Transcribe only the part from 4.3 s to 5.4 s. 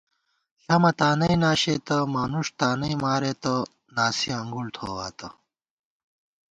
انگُڑ تھوواتہ